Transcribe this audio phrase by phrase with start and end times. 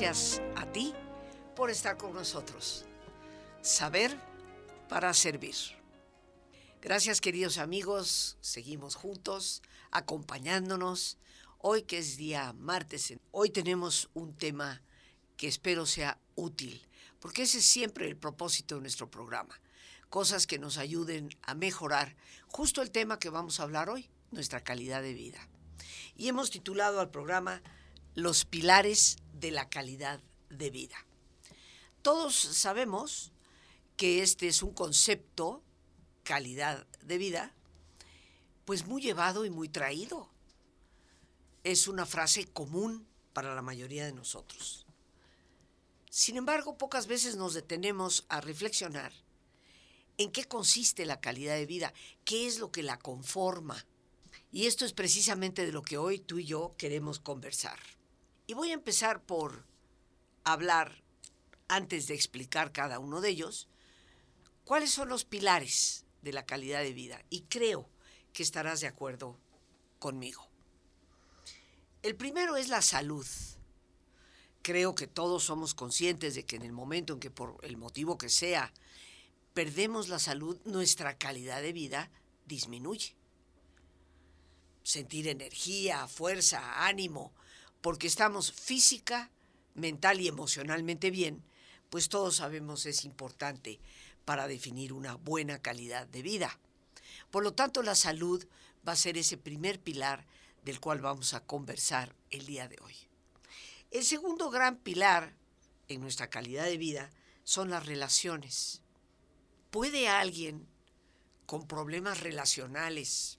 [0.00, 0.94] Gracias a ti
[1.56, 2.84] por estar con nosotros.
[3.62, 4.16] Saber
[4.88, 5.56] para servir.
[6.80, 9.60] Gracias queridos amigos, seguimos juntos,
[9.90, 11.18] acompañándonos.
[11.58, 14.82] Hoy que es día martes, hoy tenemos un tema
[15.36, 16.86] que espero sea útil,
[17.18, 19.60] porque ese es siempre el propósito de nuestro programa.
[20.10, 22.14] Cosas que nos ayuden a mejorar
[22.46, 25.48] justo el tema que vamos a hablar hoy, nuestra calidad de vida.
[26.14, 27.62] Y hemos titulado al programa
[28.14, 30.20] Los pilares de la calidad
[30.50, 30.96] de vida.
[32.02, 33.32] Todos sabemos
[33.96, 35.62] que este es un concepto,
[36.22, 37.54] calidad de vida,
[38.64, 40.28] pues muy llevado y muy traído.
[41.64, 44.86] Es una frase común para la mayoría de nosotros.
[46.10, 49.12] Sin embargo, pocas veces nos detenemos a reflexionar
[50.16, 51.92] en qué consiste la calidad de vida,
[52.24, 53.86] qué es lo que la conforma.
[54.50, 57.78] Y esto es precisamente de lo que hoy tú y yo queremos conversar.
[58.48, 59.66] Y voy a empezar por
[60.42, 61.04] hablar,
[61.68, 63.68] antes de explicar cada uno de ellos,
[64.64, 67.22] cuáles son los pilares de la calidad de vida.
[67.28, 67.90] Y creo
[68.32, 69.38] que estarás de acuerdo
[69.98, 70.48] conmigo.
[72.02, 73.26] El primero es la salud.
[74.62, 78.16] Creo que todos somos conscientes de que en el momento en que por el motivo
[78.16, 78.72] que sea
[79.52, 82.10] perdemos la salud, nuestra calidad de vida
[82.46, 83.14] disminuye.
[84.84, 87.34] Sentir energía, fuerza, ánimo,
[87.80, 89.30] porque estamos física,
[89.74, 91.42] mental y emocionalmente bien,
[91.90, 93.80] pues todos sabemos es importante
[94.24, 96.58] para definir una buena calidad de vida.
[97.30, 98.44] Por lo tanto, la salud
[98.86, 100.26] va a ser ese primer pilar
[100.64, 102.94] del cual vamos a conversar el día de hoy.
[103.90, 105.34] El segundo gran pilar
[105.88, 107.10] en nuestra calidad de vida
[107.44, 108.82] son las relaciones.
[109.70, 110.66] ¿Puede alguien
[111.46, 113.38] con problemas relacionales,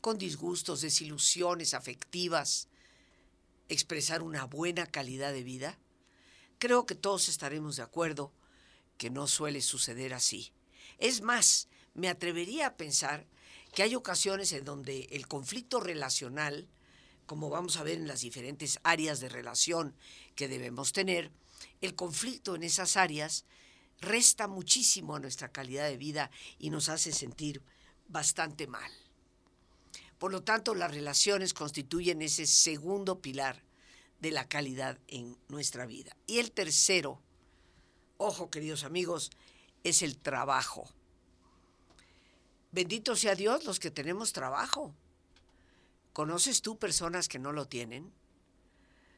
[0.00, 2.68] con disgustos, desilusiones afectivas,
[3.72, 5.78] expresar una buena calidad de vida?
[6.58, 8.32] Creo que todos estaremos de acuerdo
[8.96, 10.52] que no suele suceder así.
[10.98, 13.26] Es más, me atrevería a pensar
[13.74, 16.68] que hay ocasiones en donde el conflicto relacional,
[17.26, 19.96] como vamos a ver en las diferentes áreas de relación
[20.36, 21.32] que debemos tener,
[21.80, 23.44] el conflicto en esas áreas
[24.00, 27.62] resta muchísimo a nuestra calidad de vida y nos hace sentir
[28.08, 28.92] bastante mal.
[30.22, 33.60] Por lo tanto, las relaciones constituyen ese segundo pilar
[34.20, 36.16] de la calidad en nuestra vida.
[36.28, 37.20] Y el tercero,
[38.18, 39.32] ojo queridos amigos,
[39.82, 40.88] es el trabajo.
[42.70, 44.94] Bendito sea Dios los que tenemos trabajo.
[46.12, 48.12] ¿Conoces tú personas que no lo tienen?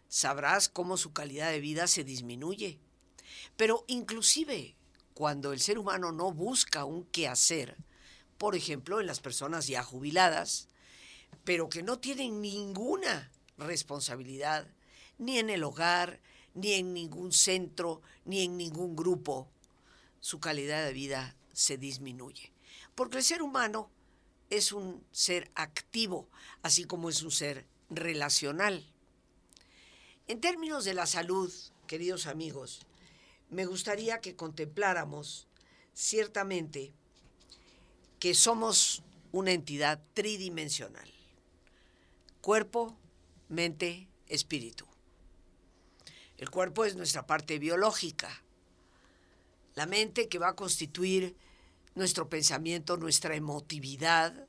[0.09, 2.79] Sabrás cómo su calidad de vida se disminuye.
[3.59, 4.75] Pero inclusive
[5.13, 7.77] cuando el ser humano no busca un qué hacer,
[8.39, 10.67] por ejemplo, en las personas ya jubiladas,
[11.45, 14.67] pero que no tienen ninguna responsabilidad,
[15.19, 16.21] ni en el hogar,
[16.55, 19.49] ni en ningún centro, ni en ningún grupo,
[20.21, 22.51] su calidad de vida se disminuye.
[22.95, 23.91] Porque el ser humano
[24.51, 26.29] es un ser activo,
[26.63, 28.85] así como es un ser relacional.
[30.27, 31.53] En términos de la salud,
[31.87, 32.87] queridos amigos,
[33.51, 35.47] me gustaría que contempláramos
[35.93, 36.93] ciertamente
[38.19, 41.14] que somos una entidad tridimensional
[42.45, 42.95] cuerpo,
[43.49, 44.85] mente, espíritu.
[46.37, 48.29] El cuerpo es nuestra parte biológica,
[49.75, 51.39] la mente que va a constituir
[51.95, 54.47] nuestro pensamiento, nuestra emotividad.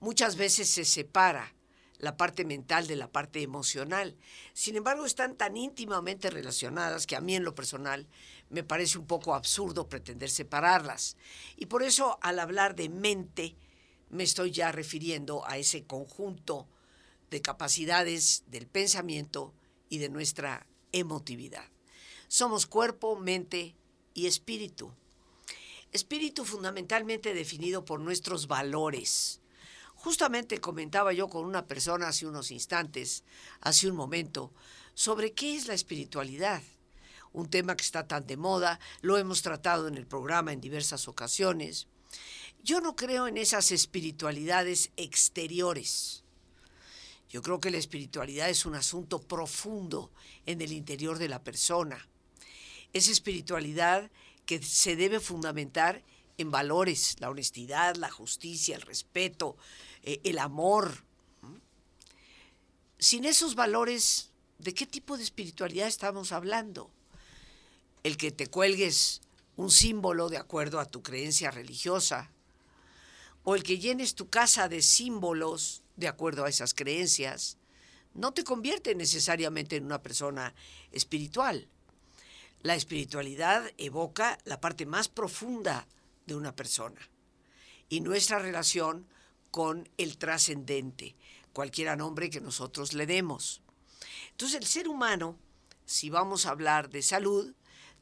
[0.00, 1.54] Muchas veces se separa
[1.98, 4.16] la parte mental de la parte emocional.
[4.54, 8.08] Sin embargo, están tan íntimamente relacionadas que a mí en lo personal
[8.48, 11.18] me parece un poco absurdo pretender separarlas.
[11.58, 13.56] Y por eso al hablar de mente
[14.08, 16.66] me estoy ya refiriendo a ese conjunto
[17.34, 19.52] de capacidades del pensamiento
[19.88, 21.68] y de nuestra emotividad.
[22.28, 23.74] Somos cuerpo, mente
[24.14, 24.92] y espíritu.
[25.90, 29.40] Espíritu fundamentalmente definido por nuestros valores.
[29.96, 33.24] Justamente comentaba yo con una persona hace unos instantes,
[33.60, 34.52] hace un momento,
[34.94, 36.62] sobre qué es la espiritualidad.
[37.32, 41.08] Un tema que está tan de moda, lo hemos tratado en el programa en diversas
[41.08, 41.88] ocasiones.
[42.62, 46.23] Yo no creo en esas espiritualidades exteriores
[47.34, 50.12] yo creo que la espiritualidad es un asunto profundo
[50.46, 52.06] en el interior de la persona.
[52.92, 54.08] Es espiritualidad
[54.46, 56.04] que se debe fundamentar
[56.38, 59.56] en valores, la honestidad, la justicia, el respeto,
[60.04, 61.02] eh, el amor.
[63.00, 66.88] Sin esos valores, ¿de qué tipo de espiritualidad estamos hablando?
[68.04, 69.22] El que te cuelgues
[69.56, 72.30] un símbolo de acuerdo a tu creencia religiosa,
[73.42, 77.58] o el que llenes tu casa de símbolos de acuerdo a esas creencias,
[78.14, 80.54] no te convierte necesariamente en una persona
[80.92, 81.68] espiritual.
[82.62, 85.86] La espiritualidad evoca la parte más profunda
[86.26, 87.00] de una persona
[87.88, 89.06] y nuestra relación
[89.50, 91.14] con el trascendente,
[91.52, 93.60] cualquier nombre que nosotros le demos.
[94.30, 95.36] Entonces el ser humano,
[95.84, 97.52] si vamos a hablar de salud,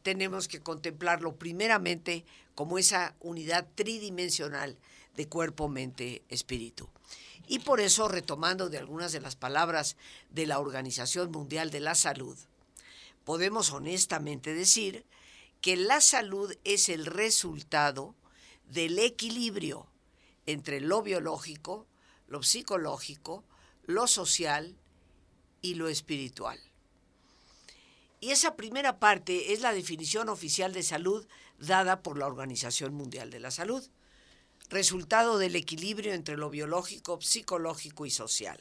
[0.02, 2.24] tenemos que contemplarlo primeramente
[2.54, 4.78] como esa unidad tridimensional
[5.16, 6.88] de cuerpo, mente, espíritu.
[7.52, 9.96] Y por eso, retomando de algunas de las palabras
[10.30, 12.38] de la Organización Mundial de la Salud,
[13.26, 15.04] podemos honestamente decir
[15.60, 18.14] que la salud es el resultado
[18.70, 19.86] del equilibrio
[20.46, 21.86] entre lo biológico,
[22.26, 23.44] lo psicológico,
[23.84, 24.74] lo social
[25.60, 26.58] y lo espiritual.
[28.18, 31.26] Y esa primera parte es la definición oficial de salud
[31.58, 33.86] dada por la Organización Mundial de la Salud,
[34.72, 38.58] resultado del equilibrio entre lo biológico, psicológico y social.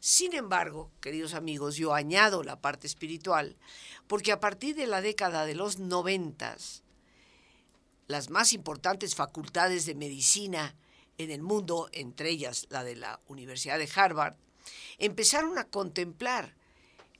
[0.00, 3.56] Sin embargo, queridos amigos, yo añado la parte espiritual,
[4.06, 6.82] porque a partir de la década de los noventas,
[8.06, 10.74] las más importantes facultades de medicina
[11.18, 14.36] en el mundo, entre ellas la de la Universidad de Harvard,
[14.98, 16.54] empezaron a contemplar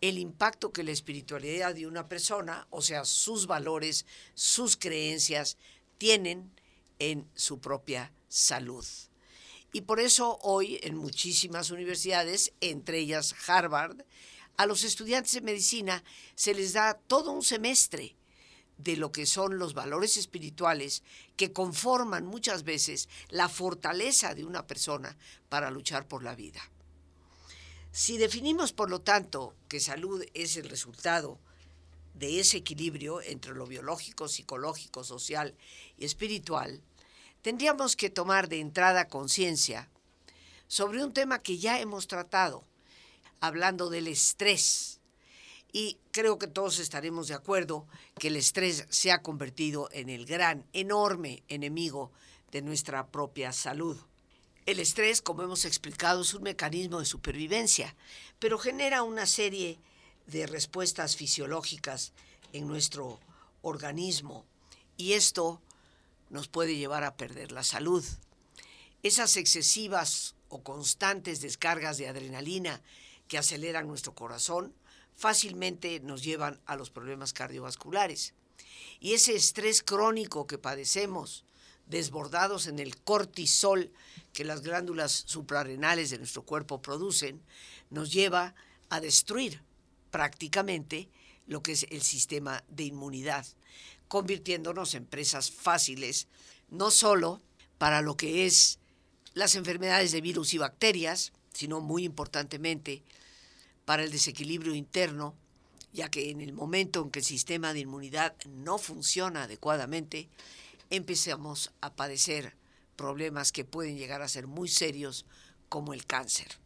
[0.01, 5.57] el impacto que la espiritualidad de una persona, o sea, sus valores, sus creencias,
[5.99, 6.51] tienen
[7.11, 8.87] en su propia salud.
[9.73, 14.05] Y por eso hoy en muchísimas universidades, entre ellas Harvard,
[14.57, 16.05] a los estudiantes de medicina
[16.37, 18.15] se les da todo un semestre
[18.79, 21.03] de lo que son los valores espirituales
[21.37, 25.17] que conforman muchas veces la fortaleza de una persona
[25.49, 26.61] para luchar por la vida.
[27.91, 31.41] Si definimos, por lo tanto, que salud es el resultado
[32.15, 35.55] de ese equilibrio entre lo biológico, psicológico, social
[35.99, 36.83] y espiritual,
[37.43, 39.89] tendríamos que tomar de entrada conciencia
[40.69, 42.65] sobre un tema que ya hemos tratado,
[43.41, 45.01] hablando del estrés.
[45.73, 47.87] Y creo que todos estaremos de acuerdo
[48.19, 52.13] que el estrés se ha convertido en el gran, enorme enemigo
[52.53, 53.99] de nuestra propia salud.
[54.65, 57.97] El estrés, como hemos explicado, es un mecanismo de supervivencia,
[58.39, 59.79] pero genera una serie
[60.27, 62.13] de respuestas fisiológicas
[62.53, 63.19] en nuestro
[63.63, 64.45] organismo
[64.97, 65.61] y esto
[66.33, 68.03] nos puede llevar a perder la salud.
[69.03, 72.83] Esas excesivas o constantes descargas de adrenalina
[73.29, 74.75] que aceleran nuestro corazón
[75.15, 78.33] fácilmente nos llevan a los problemas cardiovasculares.
[78.99, 81.45] Y ese estrés crónico que padecemos,
[81.87, 83.93] desbordados en el cortisol
[84.33, 87.43] que las glándulas suprarrenales de nuestro cuerpo producen,
[87.91, 88.55] nos lleva
[88.89, 89.63] a destruir
[90.11, 91.11] prácticamente
[91.47, 93.47] lo que es el sistema de inmunidad,
[94.13, 96.29] convirtiéndonos en presas fáciles,
[96.69, 97.41] no solo
[97.79, 98.79] para lo que es
[99.33, 103.03] las enfermedades de virus y bacterias, sino muy importantemente
[103.87, 105.35] para el desequilibrio interno,
[105.95, 110.29] ya que en el momento en que el sistema de inmunidad no funciona adecuadamente,
[110.91, 112.55] empezamos a padecer
[112.97, 115.25] problemas que pueden llegar a ser muy serios
[115.71, 116.59] como el cáncer.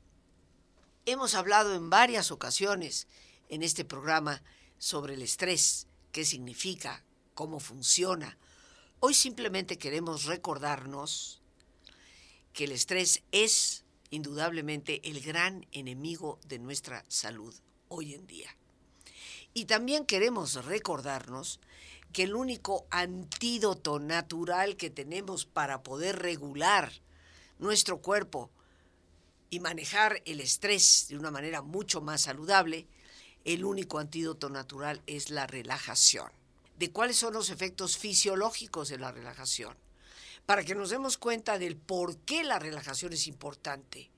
[1.04, 3.06] Hemos hablado en varias ocasiones
[3.48, 4.42] en este programa
[4.78, 7.04] sobre el estrés, qué significa,
[7.36, 8.36] cómo funciona.
[8.98, 11.42] Hoy simplemente queremos recordarnos
[12.52, 17.54] que el estrés es indudablemente el gran enemigo de nuestra salud
[17.88, 18.56] hoy en día.
[19.52, 21.60] Y también queremos recordarnos
[22.12, 26.90] que el único antídoto natural que tenemos para poder regular
[27.58, 28.50] nuestro cuerpo
[29.50, 32.86] y manejar el estrés de una manera mucho más saludable,
[33.44, 36.30] el único antídoto natural es la relajación.
[36.78, 39.76] ¿De cuáles son los efectos fisiológicos de la relajación?
[40.44, 44.10] Para que nos demos cuenta del por qué la relajación es importante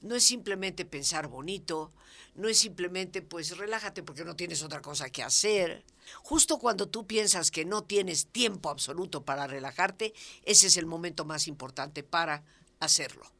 [0.00, 1.92] no es simplemente pensar bonito,
[2.34, 5.84] no es simplemente pues relájate porque no tienes otra cosa que hacer.
[6.22, 11.24] Justo cuando tú piensas que no tienes tiempo absoluto para relajarte, ese es el momento
[11.24, 12.44] más importante para
[12.78, 13.30] hacerlo.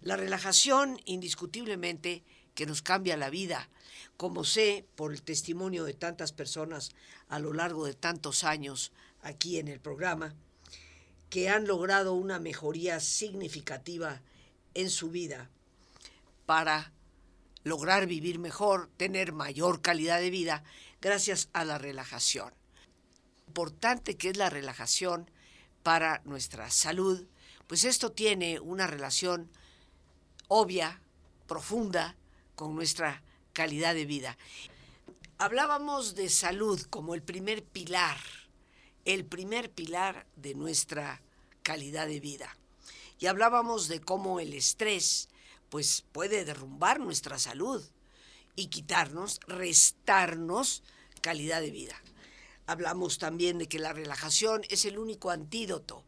[0.00, 3.68] La relajación indiscutiblemente que nos cambia la vida,
[4.16, 6.90] como sé por el testimonio de tantas personas
[7.32, 10.34] a lo largo de tantos años aquí en el programa,
[11.30, 14.20] que han logrado una mejoría significativa
[14.74, 15.48] en su vida
[16.44, 16.92] para
[17.64, 20.62] lograr vivir mejor, tener mayor calidad de vida
[21.00, 22.52] gracias a la relajación.
[23.46, 25.30] Importante que es la relajación
[25.82, 27.24] para nuestra salud,
[27.66, 29.48] pues esto tiene una relación
[30.48, 31.00] obvia,
[31.46, 32.14] profunda,
[32.56, 33.22] con nuestra
[33.54, 34.36] calidad de vida.
[35.44, 38.16] Hablábamos de salud como el primer pilar,
[39.04, 41.20] el primer pilar de nuestra
[41.64, 42.56] calidad de vida
[43.18, 45.28] y hablábamos de cómo el estrés
[45.68, 47.82] pues puede derrumbar nuestra salud
[48.54, 50.84] y quitarnos, restarnos
[51.22, 52.00] calidad de vida.
[52.66, 56.04] Hablamos también de que la relajación es el único antídoto,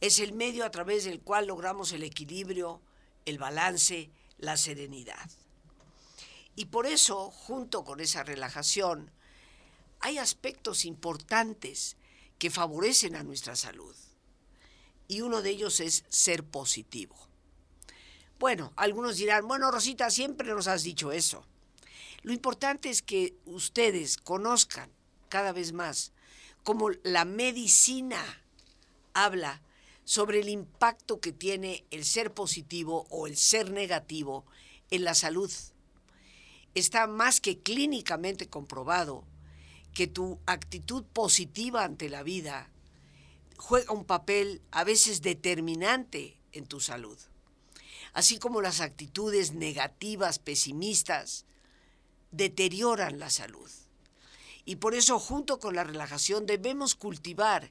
[0.00, 2.80] es el medio a través del cual logramos el equilibrio,
[3.26, 5.28] el balance, la serenidad.
[6.56, 9.10] Y por eso, junto con esa relajación,
[10.00, 11.96] hay aspectos importantes
[12.38, 13.94] que favorecen a nuestra salud.
[15.08, 17.16] Y uno de ellos es ser positivo.
[18.38, 21.44] Bueno, algunos dirán, bueno, Rosita, siempre nos has dicho eso.
[22.22, 24.90] Lo importante es que ustedes conozcan
[25.28, 26.12] cada vez más
[26.62, 28.22] cómo la medicina
[29.12, 29.62] habla
[30.04, 34.44] sobre el impacto que tiene el ser positivo o el ser negativo
[34.90, 35.50] en la salud.
[36.74, 39.24] Está más que clínicamente comprobado
[39.94, 42.70] que tu actitud positiva ante la vida
[43.56, 47.18] juega un papel a veces determinante en tu salud,
[48.12, 51.44] así como las actitudes negativas, pesimistas,
[52.30, 53.70] deterioran la salud.
[54.64, 57.70] Y por eso junto con la relajación debemos cultivar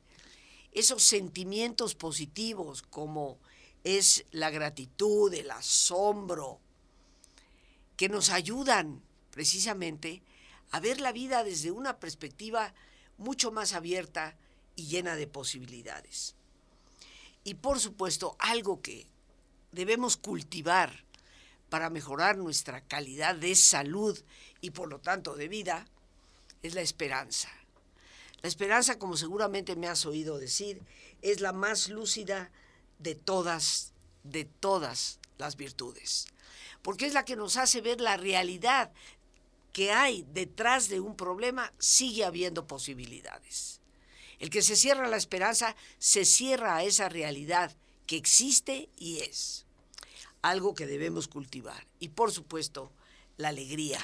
[0.72, 3.39] esos sentimientos positivos como
[3.84, 6.60] es la gratitud, el asombro,
[8.00, 10.24] que nos ayudan precisamente
[10.72, 12.74] a ver la vida desde una perspectiva
[13.18, 14.38] mucho más abierta
[14.77, 16.34] y llena de posibilidades.
[17.44, 19.06] Y por supuesto, algo que
[19.74, 21.03] debemos cultivar
[21.68, 24.18] para mejorar nuestra calidad de salud
[24.62, 25.86] y por lo tanto de vida
[26.63, 27.50] es la esperanza.
[28.41, 30.82] La esperanza, como seguramente me has oído decir,
[31.22, 32.50] es la más lúcida
[32.98, 33.91] de todas,
[34.24, 36.27] de todas las virtudes,
[36.81, 38.91] porque es la que nos hace ver la realidad
[39.74, 43.81] que hay detrás de un problema, sigue habiendo posibilidades.
[44.39, 47.75] El que se cierra la esperanza, se cierra a esa realidad
[48.07, 49.65] que existe y es.
[50.41, 51.86] Algo que debemos cultivar.
[52.00, 52.91] Y por supuesto,
[53.38, 54.00] la alegría.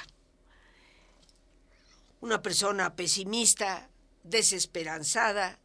[2.21, 3.89] Una persona pesimista,
[4.23, 5.59] desesperanzada,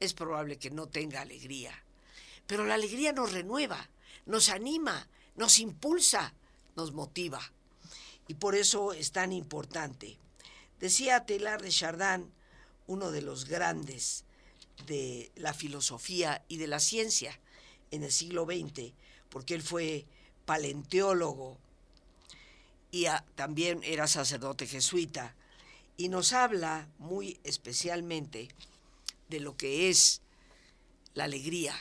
[0.00, 1.84] es probable que no tenga alegría.
[2.46, 3.90] Pero la alegría nos renueva,
[4.26, 6.34] nos anima, nos impulsa,
[6.76, 7.40] nos motiva
[8.28, 10.16] y por eso es tan importante.
[10.80, 12.32] Decía Teilhard de Chardin,
[12.86, 14.24] uno de los grandes
[14.86, 17.38] de la filosofía y de la ciencia
[17.90, 18.92] en el siglo XX,
[19.28, 20.06] porque él fue
[20.44, 21.58] paleontólogo
[22.90, 25.34] y también era sacerdote jesuita,
[25.96, 28.48] y nos habla muy especialmente
[29.28, 30.22] de lo que es
[31.14, 31.74] la alegría,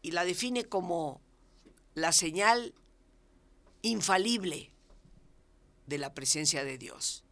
[0.00, 1.20] y la define como
[1.94, 2.74] la señal
[3.82, 4.70] infalible
[5.86, 7.24] de la presencia de Dios.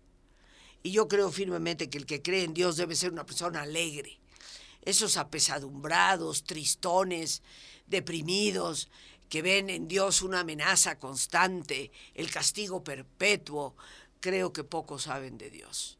[0.83, 4.19] Y yo creo firmemente que el que cree en Dios debe ser una persona alegre.
[4.83, 7.43] Esos apesadumbrados, tristones,
[7.87, 8.89] deprimidos,
[9.29, 13.77] que ven en Dios una amenaza constante, el castigo perpetuo,
[14.21, 15.99] creo que pocos saben de Dios.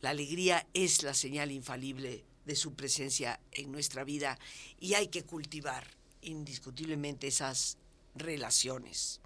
[0.00, 4.38] La alegría es la señal infalible de su presencia en nuestra vida
[4.78, 5.86] y hay que cultivar
[6.22, 7.78] indiscutiblemente esas
[8.14, 9.20] relaciones,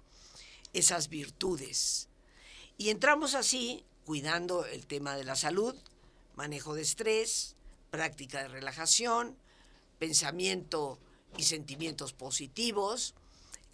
[0.73, 2.09] esas virtudes
[2.79, 5.75] y entramos así cuidando el tema de la salud,
[6.35, 7.57] manejo de estrés,
[7.91, 9.37] práctica de relajación,
[9.99, 10.97] pensamiento
[11.37, 13.15] y sentimientos positivos,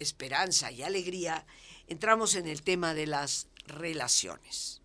[0.00, 1.46] esperanza y alegría,
[1.86, 4.82] entramos en el tema de las relaciones.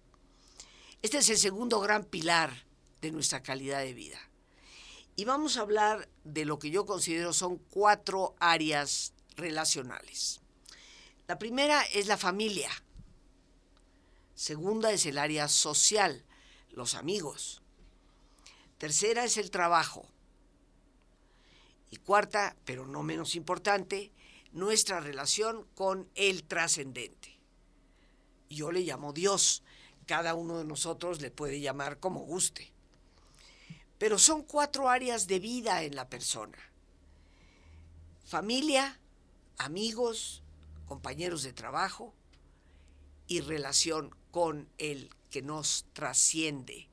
[1.02, 2.68] Este es el segundo gran pilar
[3.02, 4.20] de nuestra calidad de vida.
[5.16, 10.41] Y vamos a hablar de lo que yo considero son cuatro áreas relacionales.
[11.32, 12.70] La primera es la familia
[14.36, 16.26] Segunda es el área social,
[16.72, 17.62] los amigos.
[18.78, 20.10] Tercera es el trabajo.
[21.90, 24.12] Y cuarta, pero no menos importante,
[24.52, 27.40] nuestra relación con el trascendente.
[28.50, 29.64] Yo le llamo Dios,
[30.08, 32.74] cada uno de nosotros le puede llamar como guste.
[33.98, 36.58] Pero son cuatro áreas de vida en la persona.
[38.26, 39.00] Familia,
[39.58, 40.44] amigos,
[40.92, 42.14] compañeros de trabajo
[43.26, 46.90] y relación con el que nos trasciende.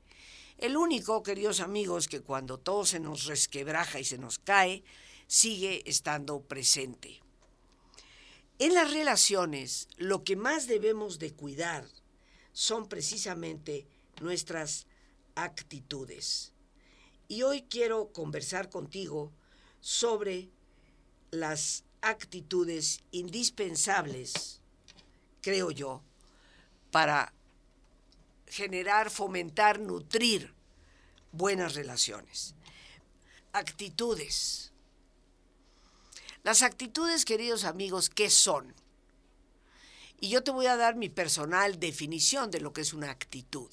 [0.57, 4.85] El único, queridos amigos, que cuando todo se nos resquebraja y se nos cae,
[5.27, 7.21] sigue estando presente.
[8.61, 11.85] En las relaciones, lo que más debemos de cuidar
[12.53, 13.89] son precisamente
[14.21, 14.87] nuestras
[15.35, 16.53] actitudes.
[17.27, 19.33] Y hoy quiero conversar contigo
[19.81, 20.51] sobre
[21.33, 24.61] las actitudes indispensables,
[25.41, 26.03] creo yo,
[26.91, 27.33] para
[28.47, 30.53] generar, fomentar, nutrir
[31.33, 32.55] buenas relaciones.
[33.53, 34.73] Actitudes.
[36.43, 38.75] Las actitudes, queridos amigos, ¿qué son?
[40.21, 43.71] Y yo te voy a dar mi personal definición de lo que es una actitud.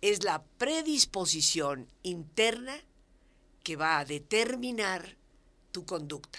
[0.00, 2.76] Es la predisposición interna
[3.62, 5.16] que va a determinar
[5.72, 6.38] tu conducta.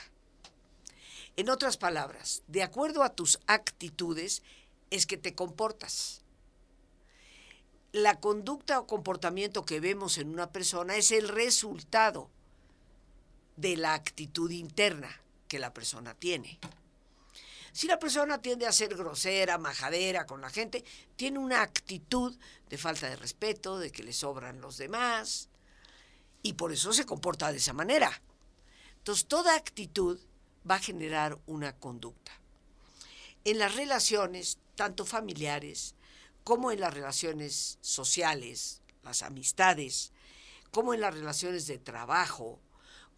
[1.37, 4.41] En otras palabras, de acuerdo a tus actitudes
[4.89, 6.23] es que te comportas.
[7.91, 12.31] La conducta o comportamiento que vemos en una persona es el resultado
[13.55, 16.57] de la actitud interna que la persona tiene.
[17.71, 20.83] Si la persona tiende a ser grosera, majadera con la gente,
[21.15, 22.35] tiene una actitud
[22.67, 25.49] de falta de respeto, de que le sobran los demás,
[26.41, 28.23] y por eso se comporta de esa manera.
[28.97, 30.19] Entonces, toda actitud
[30.69, 32.31] va a generar una conducta.
[33.43, 35.95] En las relaciones, tanto familiares
[36.43, 40.11] como en las relaciones sociales, las amistades,
[40.71, 42.59] como en las relaciones de trabajo,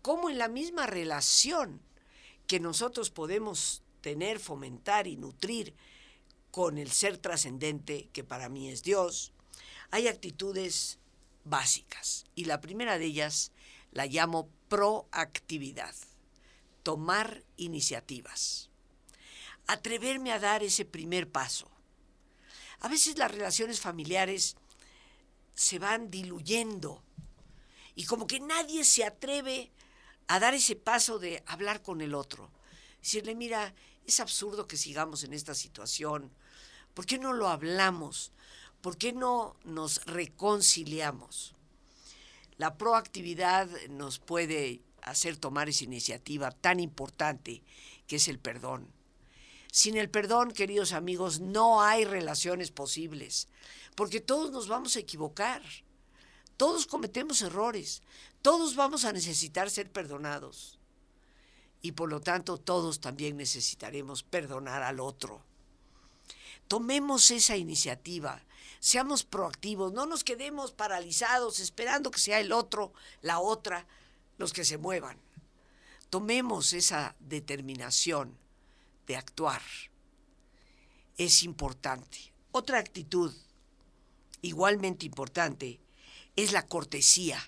[0.01, 1.81] como en la misma relación
[2.47, 5.75] que nosotros podemos tener, fomentar y nutrir
[6.51, 9.33] con el ser trascendente que para mí es Dios,
[9.91, 10.99] hay actitudes
[11.43, 13.51] básicas y la primera de ellas
[13.91, 15.95] la llamo proactividad,
[16.83, 18.69] tomar iniciativas,
[19.67, 21.69] atreverme a dar ese primer paso.
[22.81, 24.55] A veces las relaciones familiares
[25.53, 27.03] se van diluyendo
[27.95, 29.71] y como que nadie se atreve
[30.27, 32.50] a dar ese paso de hablar con el otro.
[33.01, 33.74] Decirle, mira,
[34.05, 36.31] es absurdo que sigamos en esta situación.
[36.93, 38.31] ¿Por qué no lo hablamos?
[38.81, 41.55] ¿Por qué no nos reconciliamos?
[42.57, 47.63] La proactividad nos puede hacer tomar esa iniciativa tan importante
[48.07, 48.91] que es el perdón.
[49.71, 53.47] Sin el perdón, queridos amigos, no hay relaciones posibles,
[53.95, 55.62] porque todos nos vamos a equivocar,
[56.57, 58.01] todos cometemos errores,
[58.41, 60.79] todos vamos a necesitar ser perdonados.
[61.81, 65.43] Y por lo tanto todos también necesitaremos perdonar al otro.
[66.67, 68.43] Tomemos esa iniciativa,
[68.79, 73.88] seamos proactivos, no nos quedemos paralizados esperando que sea el otro, la otra,
[74.39, 75.19] los que se muevan.
[76.10, 78.36] Tomemos esa determinación
[79.06, 79.62] de actuar.
[81.17, 82.17] Es importante.
[82.52, 83.32] Otra actitud
[84.41, 85.80] igualmente importante
[86.36, 87.39] es la cortesía.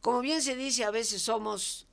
[0.00, 1.86] Como bien se dice, a veces somos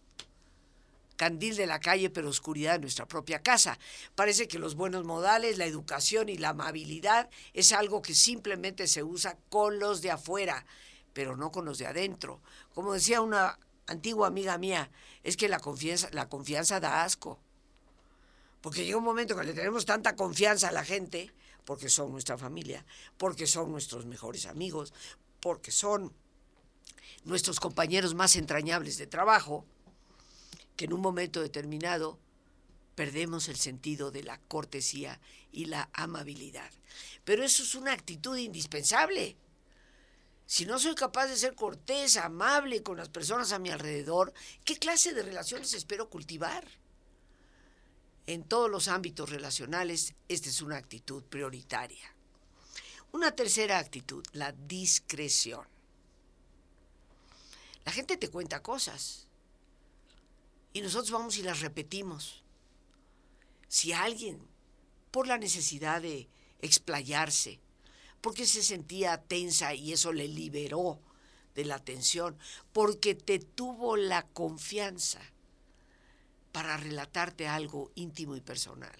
[1.15, 3.79] candil de la calle, pero oscuridad de nuestra propia casa.
[4.15, 9.03] Parece que los buenos modales, la educación y la amabilidad es algo que simplemente se
[9.03, 10.65] usa con los de afuera,
[11.13, 12.41] pero no con los de adentro.
[12.73, 14.89] Como decía una antigua amiga mía,
[15.23, 17.39] es que la confianza, da asco.
[18.61, 21.31] Porque llega un momento que le tenemos tanta confianza a la gente,
[21.65, 22.85] porque son nuestra familia,
[23.17, 24.93] porque son nuestros mejores amigos,
[25.39, 26.13] porque son
[27.25, 29.65] nuestros compañeros más entrañables de trabajo,
[30.75, 32.17] que en un momento determinado
[32.95, 35.19] perdemos el sentido de la cortesía
[35.51, 36.71] y la amabilidad.
[37.23, 39.35] Pero eso es una actitud indispensable.
[40.45, 44.33] Si no soy capaz de ser cortés, amable con las personas a mi alrededor,
[44.65, 46.67] ¿qué clase de relaciones espero cultivar?
[48.27, 52.13] En todos los ámbitos relacionales, esta es una actitud prioritaria.
[53.11, 55.67] Una tercera actitud, la discreción.
[57.85, 59.27] La gente te cuenta cosas
[60.71, 62.43] y nosotros vamos y las repetimos.
[63.67, 64.39] Si alguien,
[65.11, 66.27] por la necesidad de
[66.61, 67.59] explayarse,
[68.23, 70.97] porque se sentía tensa y eso le liberó
[71.55, 72.37] de la tensión,
[72.71, 75.19] porque te tuvo la confianza
[76.53, 78.97] para relatarte algo íntimo y personal.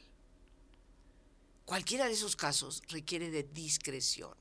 [1.64, 4.36] Cualquiera de esos casos requiere de discreción.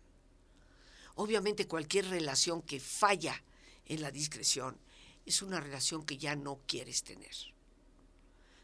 [1.14, 3.40] Obviamente cualquier relación que falla
[3.86, 4.76] en la discreción
[5.24, 7.36] es una relación que ya no quieres tener.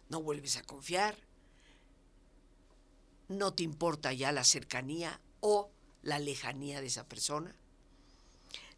[0.09, 1.17] No vuelves a confiar,
[3.29, 5.71] no te importa ya la cercanía o
[6.03, 7.55] la lejanía de esa persona.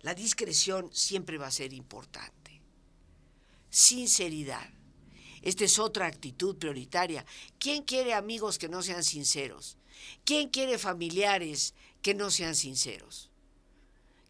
[0.00, 2.60] La discreción siempre va a ser importante.
[3.68, 4.68] Sinceridad.
[5.42, 7.24] Esta es otra actitud prioritaria.
[7.58, 9.76] ¿Quién quiere amigos que no sean sinceros?
[10.24, 13.30] ¿Quién quiere familiares que no sean sinceros?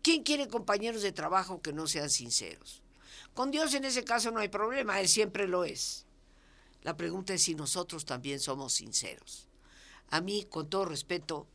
[0.03, 2.83] ¿Quién quiere compañeros de trabajo que no sean sinceros?
[3.35, 6.07] Con Dios en ese caso no hay problema, Él siempre lo es.
[6.83, 9.49] La pregunta es si nosotros también somos sinceros.
[10.09, 11.47] A mí, con todo respeto,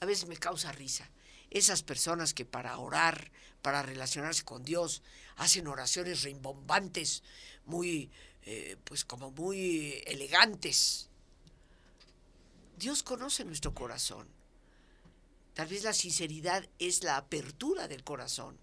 [0.00, 1.08] a veces me causa risa.
[1.50, 3.30] Esas personas que para orar,
[3.62, 5.02] para relacionarse con Dios,
[5.36, 7.22] hacen oraciones rimbombantes,
[7.66, 8.10] muy,
[8.42, 11.08] eh, pues como muy elegantes.
[12.78, 14.26] Dios conoce nuestro corazón.
[15.54, 18.56] Tal vez la sinceridad es la apertura del corazón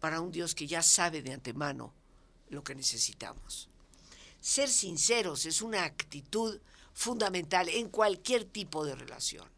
[0.00, 1.94] para un Dios que ya sabe de antemano
[2.50, 3.70] lo que necesitamos.
[4.40, 6.60] Ser sinceros es una actitud
[6.92, 9.51] fundamental en cualquier tipo de relación.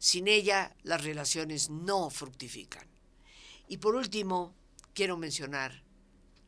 [0.00, 2.86] Sin ella, las relaciones no fructifican.
[3.68, 4.54] Y por último,
[4.94, 5.82] quiero mencionar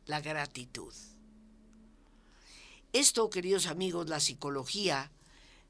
[0.07, 0.91] la gratitud.
[2.93, 5.11] Esto, queridos amigos, la psicología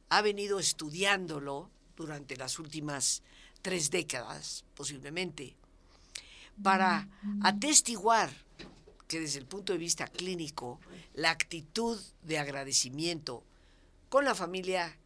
[0.07, 3.21] ha venido estudiándolo durante las últimas
[3.61, 5.57] tres décadas, posiblemente,
[6.61, 7.09] para
[7.43, 8.31] atestiguar
[9.09, 10.79] que desde el punto de vista clínico,
[11.13, 13.43] la actitud de agradecimiento
[14.07, 14.97] con la familia,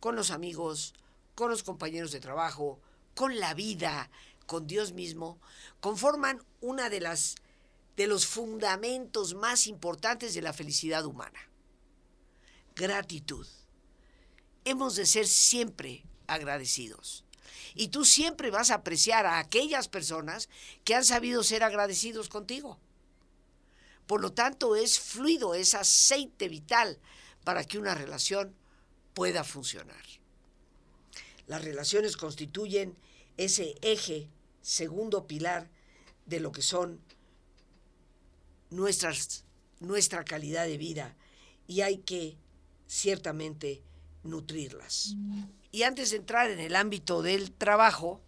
[0.00, 0.92] con los amigos,
[1.36, 2.80] con los compañeros de trabajo,
[3.14, 4.10] con la vida,
[4.46, 5.38] con Dios mismo,
[5.80, 7.36] conforman una de las
[7.96, 11.38] de los fundamentos más importantes de la felicidad humana.
[12.74, 13.46] Gratitud.
[14.64, 17.24] Hemos de ser siempre agradecidos.
[17.74, 20.48] Y tú siempre vas a apreciar a aquellas personas
[20.84, 22.78] que han sabido ser agradecidos contigo.
[24.06, 26.98] Por lo tanto, es fluido, es aceite vital
[27.44, 28.54] para que una relación
[29.14, 30.04] pueda funcionar.
[31.46, 32.96] Las relaciones constituyen
[33.36, 34.28] ese eje,
[34.62, 35.70] segundo pilar
[36.26, 37.00] de lo que son
[38.70, 39.44] nuestras,
[39.80, 41.16] nuestra calidad de vida
[41.66, 42.36] y hay que
[42.86, 43.82] ciertamente
[44.22, 45.14] nutrirlas.
[45.70, 48.22] Y antes de entrar en el ámbito del trabajo,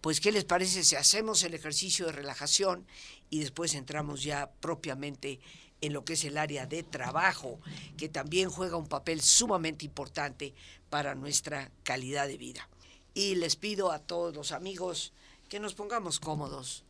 [0.00, 2.86] pues ¿qué les parece si hacemos el ejercicio de relajación
[3.30, 5.40] y después entramos ya propiamente
[5.86, 7.60] en lo que es el área de trabajo,
[7.96, 10.54] que también juega un papel sumamente importante
[10.90, 12.68] para nuestra calidad de vida.
[13.14, 15.12] Y les pido a todos los amigos
[15.48, 16.84] que nos pongamos cómodos.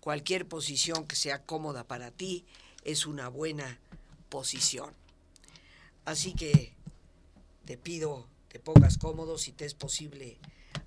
[0.00, 2.44] Cualquier posición que sea cómoda para ti
[2.84, 3.78] es una buena
[4.28, 4.94] posición.
[6.04, 6.72] Así que
[7.64, 10.38] te pido te pongas cómodo si te es posible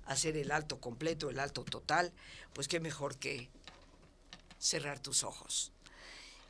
[0.04, 2.12] hacer el alto completo, el alto total,
[2.52, 3.48] pues qué mejor que
[4.58, 5.70] cerrar tus ojos.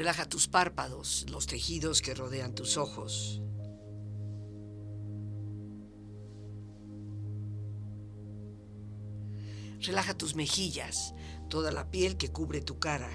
[0.00, 3.42] Relaja tus párpados, los tejidos que rodean tus ojos.
[9.82, 11.12] Relaja tus mejillas,
[11.50, 13.10] toda la piel que cubre tu cara.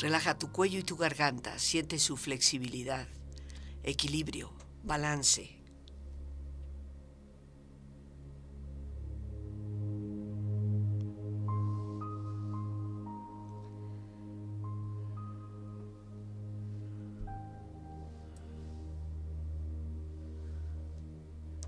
[0.00, 3.06] Relaja tu cuello y tu garganta, siente su flexibilidad,
[3.82, 5.58] equilibrio, balance.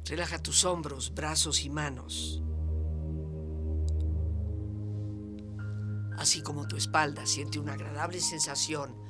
[0.07, 2.43] Relaja tus hombros, brazos y manos.
[6.19, 9.10] Así como tu espalda siente una agradable sensación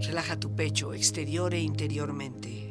[0.00, 2.70] Relaja tu pecho exterior e interiormente.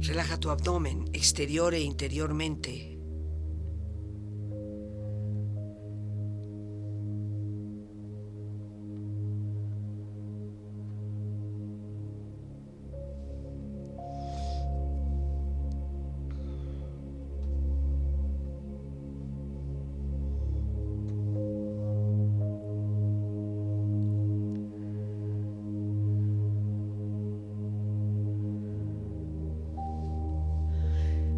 [0.00, 2.97] Relaja tu abdomen exterior e interiormente.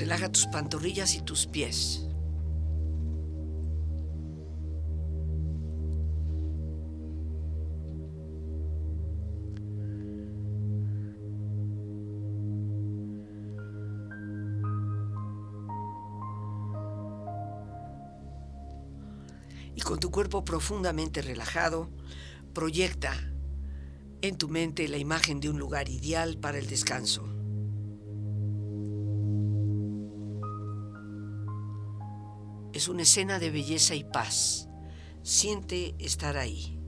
[0.00, 2.06] Relaja tus pantorrillas y tus pies.
[19.74, 21.90] Y con tu cuerpo profundamente relajado,
[22.54, 23.12] proyecta
[24.22, 27.29] en tu mente la imagen de un lugar ideal para el descanso.
[32.80, 34.66] Es una escena de belleza y paz.
[35.22, 36.79] Siente estar ahí.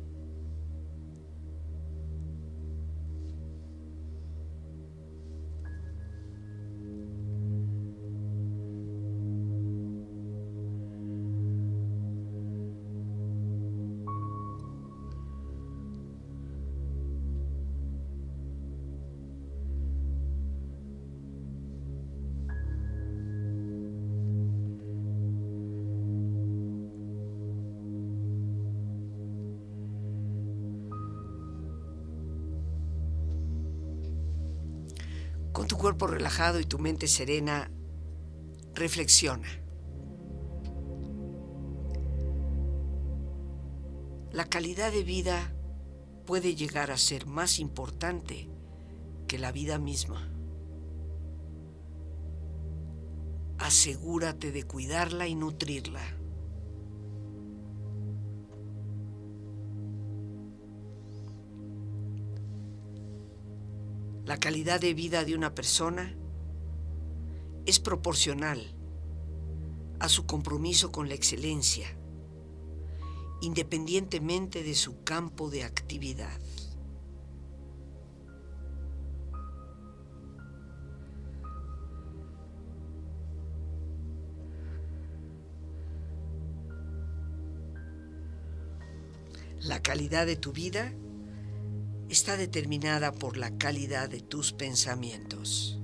[36.07, 37.71] Relajado y tu mente serena,
[38.75, 39.49] reflexiona.
[44.33, 45.53] La calidad de vida
[46.27, 48.49] puede llegar a ser más importante
[49.29, 50.29] que la vida misma.
[53.59, 56.22] Asegúrate de cuidarla y nutrirla.
[64.25, 66.17] La calidad de vida de una persona
[67.67, 68.61] es proporcional
[69.99, 71.89] a su compromiso con la excelencia,
[73.41, 76.41] independientemente de su campo de actividad.
[89.59, 90.93] La calidad de tu vida
[92.13, 95.79] está determinada por la calidad de tus pensamientos.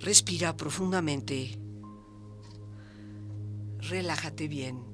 [0.00, 1.58] Respira profundamente.
[3.80, 4.93] Relájate bien.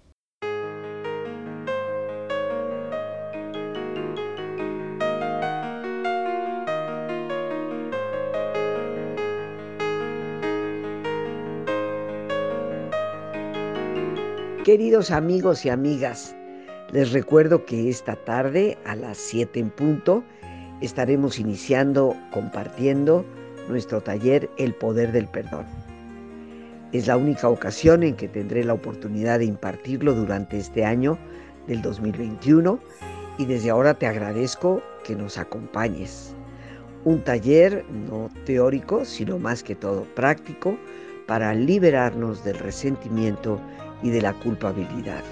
[14.63, 16.35] Queridos amigos y amigas,
[16.91, 20.23] les recuerdo que esta tarde a las 7 en punto
[20.81, 23.25] estaremos iniciando compartiendo
[23.69, 25.65] nuestro taller El Poder del Perdón.
[26.91, 31.17] Es la única ocasión en que tendré la oportunidad de impartirlo durante este año
[31.65, 32.79] del 2021
[33.39, 36.35] y desde ahora te agradezco que nos acompañes.
[37.03, 40.77] Un taller no teórico, sino más que todo práctico
[41.25, 43.59] para liberarnos del resentimiento
[44.03, 45.23] y de la culpabilidad.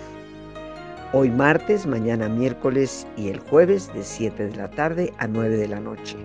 [1.12, 5.68] Hoy martes, mañana miércoles y el jueves de 7 de la tarde a 9 de
[5.68, 6.18] la noche.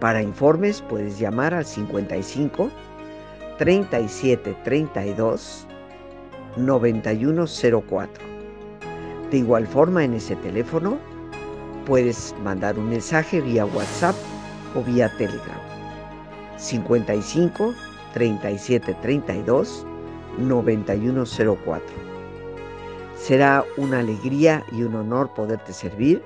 [0.00, 2.70] Para informes puedes llamar al 55
[3.58, 5.66] 37 32
[6.56, 8.24] 9104.
[9.30, 10.98] De igual forma, en ese teléfono
[11.86, 14.16] puedes mandar un mensaje vía WhatsApp
[14.74, 15.60] o vía Telegram.
[16.56, 17.74] 55
[18.12, 19.86] 37 32
[20.38, 21.84] 9104.
[23.16, 26.22] Será una alegría y un honor poderte servir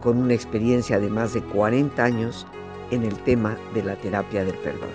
[0.00, 2.46] con una experiencia de más de 40 años
[2.90, 4.90] en el tema de la terapia del perdón.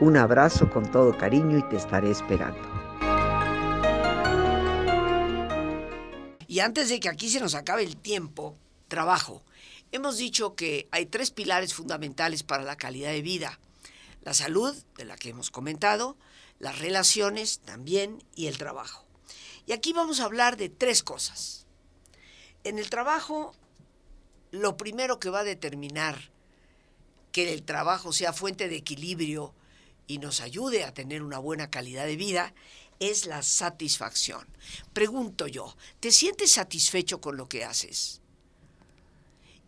[0.00, 2.60] Un abrazo con todo cariño y te estaré esperando.
[6.48, 8.56] Y antes de que aquí se nos acabe el tiempo,
[8.88, 9.42] trabajo.
[9.90, 13.58] Hemos dicho que hay tres pilares fundamentales para la calidad de vida.
[14.22, 16.16] La salud, de la que hemos comentado,
[16.62, 19.04] las relaciones también y el trabajo.
[19.66, 21.66] Y aquí vamos a hablar de tres cosas.
[22.62, 23.52] En el trabajo,
[24.52, 26.30] lo primero que va a determinar
[27.32, 29.52] que el trabajo sea fuente de equilibrio
[30.06, 32.54] y nos ayude a tener una buena calidad de vida
[33.00, 34.46] es la satisfacción.
[34.92, 38.20] Pregunto yo, ¿te sientes satisfecho con lo que haces?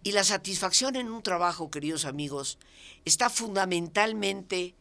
[0.04, 2.56] Y la satisfacción en un trabajo, queridos amigos,
[3.04, 4.76] está fundamentalmente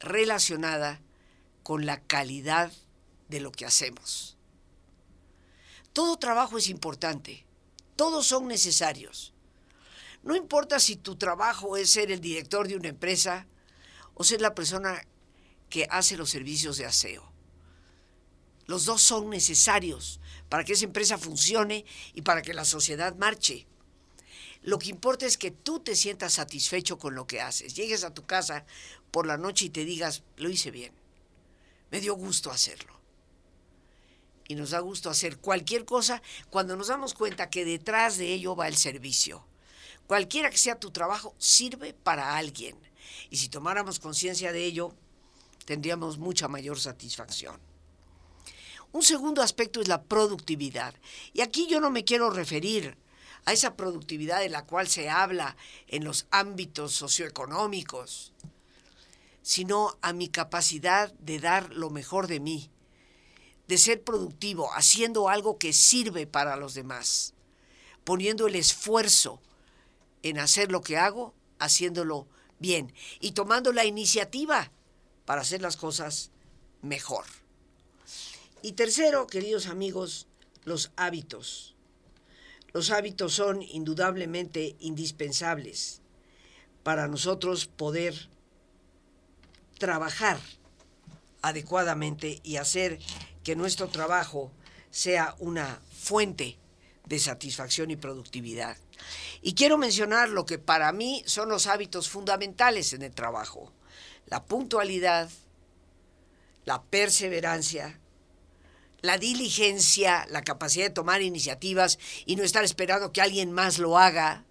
[0.00, 1.02] relacionada
[1.68, 2.72] con la calidad
[3.28, 4.38] de lo que hacemos.
[5.92, 7.44] Todo trabajo es importante,
[7.94, 9.34] todos son necesarios.
[10.22, 13.46] No importa si tu trabajo es ser el director de una empresa
[14.14, 15.06] o ser la persona
[15.68, 17.30] que hace los servicios de aseo.
[18.64, 23.66] Los dos son necesarios para que esa empresa funcione y para que la sociedad marche.
[24.62, 27.74] Lo que importa es que tú te sientas satisfecho con lo que haces.
[27.74, 28.64] Llegues a tu casa
[29.10, 30.97] por la noche y te digas, lo hice bien.
[31.90, 32.98] Me dio gusto hacerlo.
[34.46, 38.56] Y nos da gusto hacer cualquier cosa cuando nos damos cuenta que detrás de ello
[38.56, 39.46] va el servicio.
[40.06, 42.78] Cualquiera que sea tu trabajo, sirve para alguien.
[43.28, 44.94] Y si tomáramos conciencia de ello,
[45.66, 47.60] tendríamos mucha mayor satisfacción.
[48.90, 50.94] Un segundo aspecto es la productividad.
[51.34, 52.96] Y aquí yo no me quiero referir
[53.44, 55.56] a esa productividad de la cual se habla
[55.88, 58.32] en los ámbitos socioeconómicos,
[59.48, 62.70] sino a mi capacidad de dar lo mejor de mí,
[63.66, 67.32] de ser productivo, haciendo algo que sirve para los demás,
[68.04, 69.40] poniendo el esfuerzo
[70.22, 72.26] en hacer lo que hago, haciéndolo
[72.58, 74.70] bien y tomando la iniciativa
[75.24, 76.30] para hacer las cosas
[76.82, 77.24] mejor.
[78.60, 80.26] Y tercero, queridos amigos,
[80.64, 81.74] los hábitos.
[82.74, 86.02] Los hábitos son indudablemente indispensables
[86.82, 88.28] para nosotros poder
[89.78, 90.38] trabajar
[91.42, 92.98] adecuadamente y hacer
[93.44, 94.52] que nuestro trabajo
[94.90, 96.58] sea una fuente
[97.06, 98.76] de satisfacción y productividad.
[99.40, 103.72] Y quiero mencionar lo que para mí son los hábitos fundamentales en el trabajo.
[104.26, 105.30] La puntualidad,
[106.64, 107.98] la perseverancia,
[109.00, 113.96] la diligencia, la capacidad de tomar iniciativas y no estar esperando que alguien más lo
[113.96, 114.44] haga.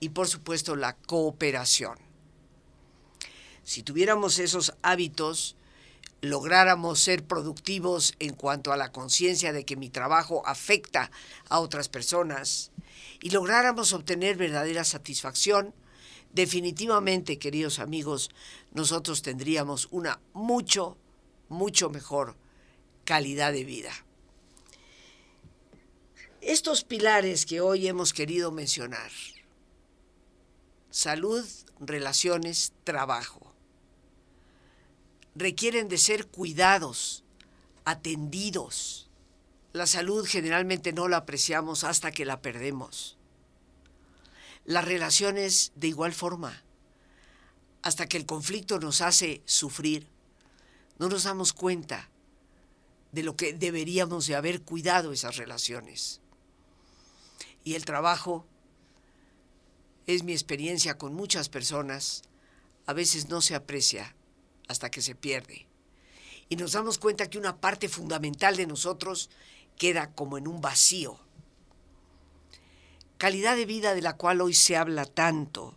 [0.00, 2.11] Y por supuesto la cooperación.
[3.64, 5.56] Si tuviéramos esos hábitos,
[6.20, 11.10] lográramos ser productivos en cuanto a la conciencia de que mi trabajo afecta
[11.48, 12.70] a otras personas
[13.20, 15.74] y lográramos obtener verdadera satisfacción,
[16.32, 18.30] definitivamente, queridos amigos,
[18.72, 20.96] nosotros tendríamos una mucho,
[21.48, 22.36] mucho mejor
[23.04, 23.92] calidad de vida.
[26.40, 29.10] Estos pilares que hoy hemos querido mencionar,
[30.90, 31.44] salud,
[31.78, 33.51] relaciones, trabajo,
[35.34, 37.24] requieren de ser cuidados,
[37.84, 39.10] atendidos.
[39.72, 43.16] La salud generalmente no la apreciamos hasta que la perdemos.
[44.64, 46.62] Las relaciones de igual forma,
[47.82, 50.06] hasta que el conflicto nos hace sufrir,
[50.98, 52.10] no nos damos cuenta
[53.10, 56.20] de lo que deberíamos de haber cuidado esas relaciones.
[57.64, 58.46] Y el trabajo
[60.06, 62.22] es mi experiencia con muchas personas,
[62.86, 64.14] a veces no se aprecia
[64.72, 65.66] hasta que se pierde.
[66.48, 69.30] Y nos damos cuenta que una parte fundamental de nosotros
[69.78, 71.18] queda como en un vacío.
[73.18, 75.76] Calidad de vida de la cual hoy se habla tanto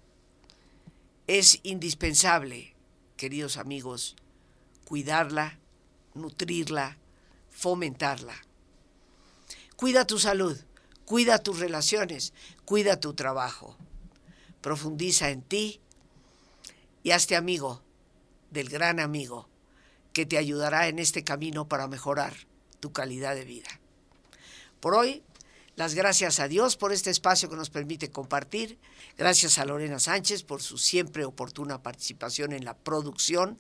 [1.28, 2.76] es indispensable,
[3.18, 4.16] queridos amigos,
[4.84, 5.60] cuidarla,
[6.14, 6.98] nutrirla,
[7.52, 8.36] fomentarla.
[9.76, 10.58] Cuida tu salud,
[11.06, 12.34] cuida tus relaciones,
[12.66, 13.78] cuida tu trabajo.
[14.62, 15.80] Profundiza en ti
[17.04, 17.85] y hazte amigo
[18.56, 19.48] del gran amigo
[20.14, 22.34] que te ayudará en este camino para mejorar
[22.80, 23.70] tu calidad de vida.
[24.80, 25.24] Por hoy,
[25.76, 28.80] las gracias a Dios por este espacio que nos permite compartir.
[29.18, 33.60] Gracias a Lorena Sánchez por su siempre oportuna participación en la producción.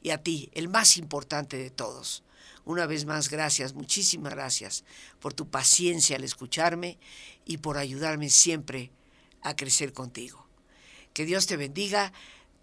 [0.00, 2.22] Y a ti, el más importante de todos.
[2.64, 4.84] Una vez más, gracias, muchísimas gracias
[5.18, 6.98] por tu paciencia al escucharme
[7.44, 8.92] y por ayudarme siempre
[9.42, 10.46] a crecer contigo.
[11.12, 12.12] Que Dios te bendiga.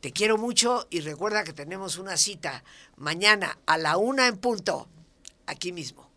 [0.02, 2.64] Te quiero mucho y recuerda que tenemos una cita
[2.98, 4.88] mañana a la una en punto,
[5.46, 6.11] aquí mismo.